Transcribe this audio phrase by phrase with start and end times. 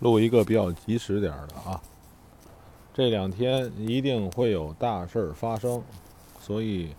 [0.00, 1.80] 录一个比较及时点的啊。
[2.92, 5.82] 这两天一定会有大事儿发生，
[6.40, 6.90] 所以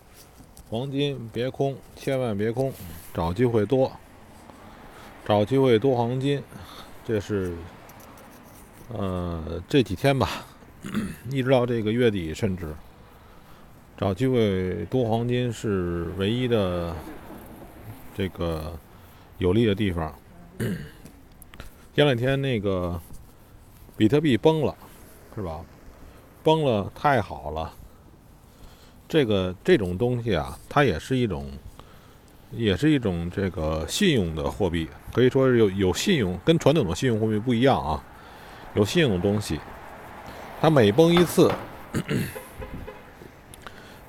[0.68, 2.72] 黄金别空，千万别空，
[3.14, 3.90] 找机会多，
[5.24, 6.42] 找机会多黄金。
[7.06, 7.54] 这是
[8.92, 10.44] 呃这几天吧，
[11.30, 12.74] 一直到这个月底，甚至
[13.96, 16.94] 找机会多黄金是唯一的
[18.14, 18.78] 这个
[19.38, 20.14] 有利的地方。
[21.96, 23.00] 前两天那个
[23.96, 24.76] 比特币崩了，
[25.34, 25.64] 是吧？
[26.42, 27.72] 崩了太好了。
[29.08, 31.50] 这个这种东西啊，它也是一种，
[32.50, 38.04] 也是一种这个信用的货币，可以说是有有信用，跟传统的信用货币不一样啊。
[38.74, 39.58] 有信用的东西，
[40.60, 41.50] 它每崩一次，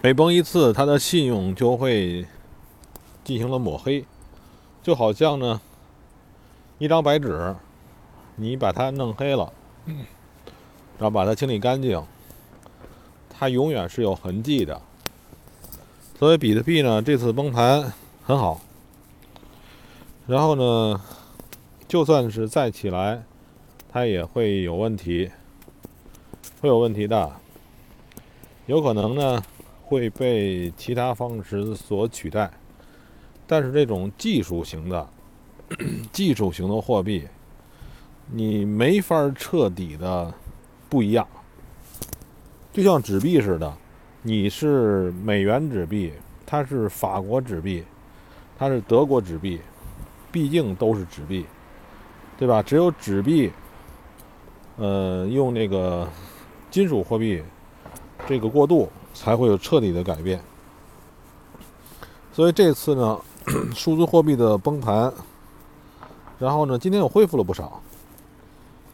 [0.01, 2.25] 每崩一次，它的信用就会
[3.23, 4.03] 进行了抹黑，
[4.83, 5.61] 就好像呢，
[6.79, 7.55] 一张白纸。
[8.39, 9.51] 你把它弄黑了，
[9.87, 12.01] 然后把它清理干净，
[13.29, 14.79] 它永远是有痕迹的。
[16.19, 17.91] 所以比特币呢，这次崩盘
[18.23, 18.61] 很好。
[20.27, 21.01] 然后呢，
[21.87, 23.23] 就算是再起来，
[23.89, 25.31] 它也会有问题，
[26.61, 27.31] 会有问题的。
[28.67, 29.43] 有可能呢
[29.85, 32.51] 会被其他方式所取代。
[33.47, 35.09] 但是这种技术型的、
[36.13, 37.27] 技术型的货币。
[38.29, 40.33] 你没法彻底的
[40.89, 41.25] 不一样，
[42.73, 43.73] 就像纸币似的，
[44.21, 46.11] 你是美元纸币，
[46.45, 47.83] 它是法国纸币，
[48.57, 49.61] 它是德国纸币，
[50.29, 51.45] 毕竟都是纸币，
[52.37, 52.61] 对吧？
[52.61, 53.49] 只有纸币，
[54.75, 56.05] 呃，用那个
[56.69, 57.41] 金属货币
[58.27, 60.41] 这个过渡，才会有彻底的改变。
[62.33, 63.17] 所以这次呢，
[63.73, 65.11] 数字货币的崩盘，
[66.37, 67.81] 然后呢，今天又恢复了不少。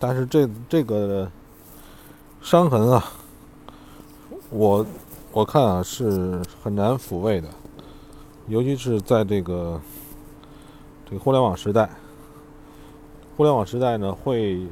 [0.06, 1.32] 但是这这个
[2.42, 3.06] 伤痕啊，
[4.50, 4.86] 我
[5.32, 7.48] 我看啊是很难抚慰的，
[8.50, 9.80] 尤其是在这个
[11.10, 11.90] 这个互联网时代，
[13.38, 14.68] 互联网时代呢会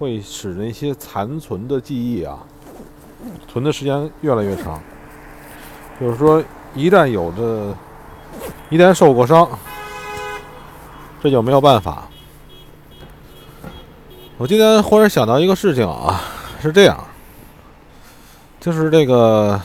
[0.00, 2.44] 会使那些残存的记忆啊
[3.46, 4.82] 存的时间越来越长，
[6.00, 6.42] 就是说
[6.74, 7.72] 一旦有的，
[8.70, 9.48] 一旦受过伤，
[11.22, 12.08] 这就没有办法。
[14.42, 16.20] 我今天忽然想到一个事情啊，
[16.60, 16.98] 是这样，
[18.58, 19.60] 就是这个，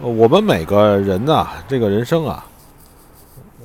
[0.00, 2.44] 我们每个人呐，这个人生啊，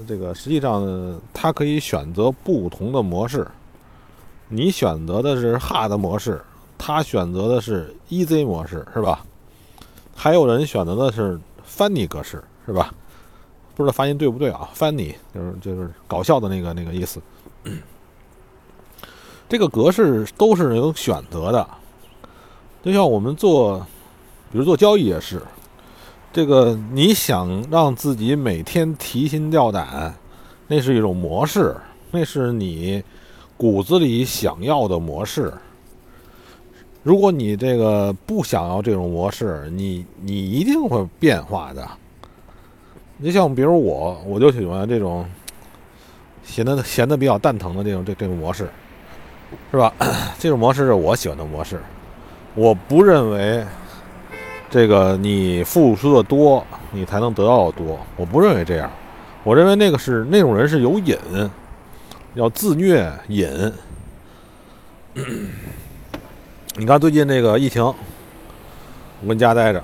[0.08, 3.48] 这个实际上他可以选择不同的模式。
[4.50, 6.40] 你选择的是 hard 模式，
[6.78, 9.26] 他选择的是 easy 模式，是吧？
[10.16, 12.94] 还有人选择的是 funny 格式，是吧？
[13.74, 17.20] 不知道发音对不对啊？funny 就是就是搞笑的那个那个意思。
[19.50, 21.68] 这个格式都是有选择的，
[22.84, 23.80] 就像我们做，
[24.52, 25.42] 比如做交易也是，
[26.32, 30.14] 这个你想让自己每天提心吊胆，
[30.68, 31.76] 那是一种模式，
[32.12, 33.04] 那是你
[33.58, 35.52] 骨子里想要的模式。
[37.02, 41.90] 如果你这个不想要这种模式，你你一定会变化的。
[43.18, 45.26] 你像比如我，我就喜欢这种
[46.44, 48.70] 闲的闲的比较蛋疼的这种这这种模式。
[49.72, 49.94] 是吧？
[50.40, 51.80] 这种模式是我喜欢的模式。
[52.56, 53.64] 我不认为
[54.70, 58.00] 这个你付出的多，你才能得到的多。
[58.16, 58.90] 我不认为这样。
[59.44, 61.18] 我认为那个是那种人是有瘾，
[62.34, 63.74] 要自虐瘾。
[66.76, 69.82] 你看最近这个疫情，我跟家待着，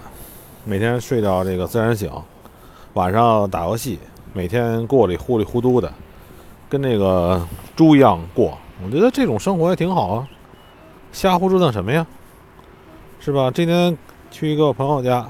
[0.63, 2.11] 每天睡到这个自然醒，
[2.93, 3.99] 晚上打游戏，
[4.33, 5.91] 每天过里糊里糊涂的，
[6.69, 7.41] 跟那个
[7.75, 8.57] 猪一样过。
[8.83, 10.27] 我觉得这种生活也挺好啊，
[11.11, 12.05] 瞎胡折腾什么呀？
[13.19, 13.49] 是吧？
[13.49, 13.97] 今天
[14.29, 15.25] 去一个朋友家，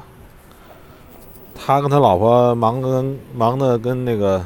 [1.53, 4.43] 他跟他老婆忙的跟忙的跟那个，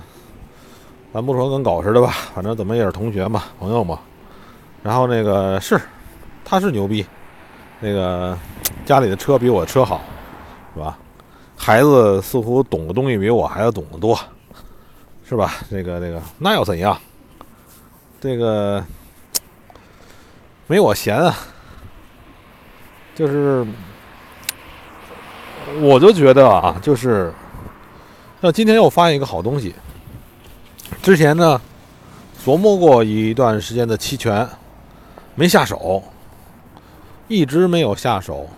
[1.14, 4.00] 咱不说跟狗似的吧，反正怎么也是同学嘛，朋友嘛。
[4.84, 5.80] 然后那个是，
[6.46, 7.06] 他是牛逼，
[7.80, 8.38] 那个
[8.86, 10.02] 家里的车比我车好，
[10.76, 10.98] 是吧？
[11.56, 14.18] 孩子似乎懂的东西比我孩子懂得多，
[15.24, 15.54] 是吧？
[15.70, 16.96] 那个那个那又怎样？
[18.22, 18.84] 这个
[20.68, 21.34] 没我闲啊，
[23.16, 23.66] 就是，
[25.80, 27.34] 我就觉得啊，就是，
[28.42, 29.74] 那今天又发现一个好东西。
[31.02, 31.62] 之前呢，
[32.44, 34.46] 琢磨过一段时间的期权，
[35.36, 36.04] 没下手，
[37.30, 38.50] 一直没有下手。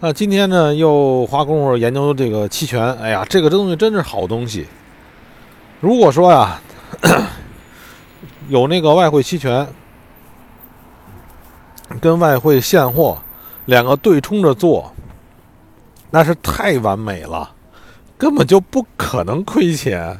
[0.00, 4.66] 那今天呢，又花功夫研究这个期权，哎呀，这个这东西真是好东西。
[5.80, 6.58] 如果说呀。
[8.48, 9.66] 有那个外汇期权，
[12.00, 13.18] 跟外汇现货
[13.66, 14.90] 两个对冲着做，
[16.10, 17.50] 那是太完美了，
[18.16, 20.18] 根本就不可能亏钱，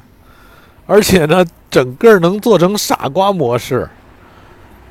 [0.86, 3.88] 而且呢，整个能做成傻瓜模式。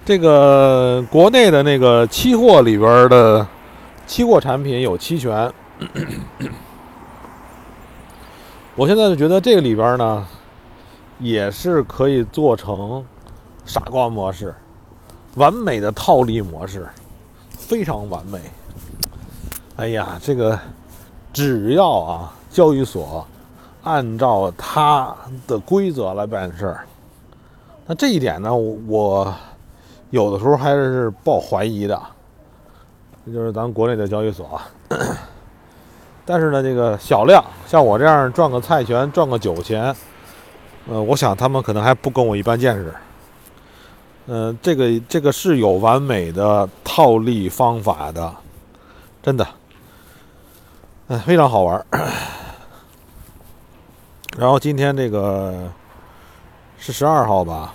[0.04, 3.46] 这个国内的那个期货里边的
[4.08, 5.52] 期货产品有期权，
[8.76, 10.26] 我现在就觉得这个里边呢，
[11.20, 13.06] 也是可以做成
[13.68, 14.56] 傻瓜模式，
[15.36, 16.88] 完美的套利模式，
[17.52, 18.40] 非常完美。
[19.76, 20.60] 哎呀，这个
[21.32, 23.24] 只要啊，交易所
[23.84, 25.16] 按照它
[25.46, 26.88] 的规则来办事儿，
[27.86, 29.32] 那这一点呢，我。
[30.10, 32.02] 有的时候还是抱怀疑的，
[33.26, 34.58] 这就是咱国内的交易所。
[36.26, 39.94] 但是呢，这个小量像我这样赚个菜钱、赚个酒钱，
[40.90, 42.94] 呃，我想他们可能还不跟我一般见识。
[44.28, 48.36] 嗯，这个这个是有完美的套利方法的，
[49.24, 49.48] 真的，
[51.08, 51.86] 嗯，非常好玩。
[54.38, 55.72] 然后今天这个
[56.78, 57.74] 是十二号吧，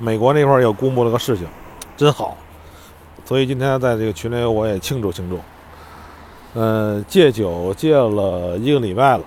[0.00, 1.46] 美国那块儿又公布了个事情。
[1.96, 2.36] 真好，
[3.24, 5.38] 所以今天在这个群里我也庆祝庆祝。
[6.54, 9.24] 嗯，戒酒戒了一个礼拜了，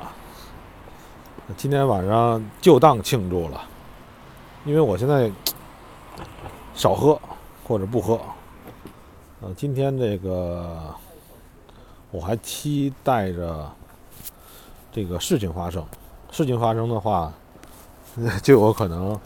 [1.55, 3.61] 今天晚上就当庆祝了，
[4.65, 5.31] 因为我现在
[6.75, 7.19] 少喝
[7.67, 8.19] 或者不喝。
[9.41, 10.93] 呃，今天这个
[12.11, 13.71] 我还期待着
[14.91, 15.83] 这个事情发生，
[16.31, 17.31] 事情发生的话，
[18.43, 19.17] 就有可能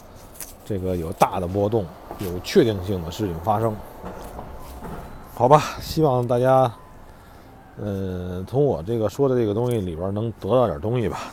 [0.63, 1.85] 这个有大的波动。
[2.19, 3.73] 有确定性的事情发生，
[5.35, 5.77] 好吧？
[5.79, 6.69] 希望大家，
[7.77, 11.31] 呃，从我这个说的这个东西里边能得到点东西吧。